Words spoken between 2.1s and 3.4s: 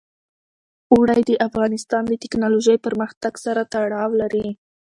تکنالوژۍ پرمختګ